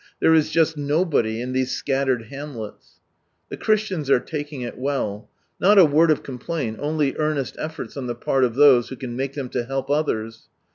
[0.19, 2.99] There is just nobody in these scattered hamlets.
[3.49, 8.07] The Christians are taking it well: not a word of complaint, only earnest efforts on
[8.07, 10.47] the part of those who can make them to help others.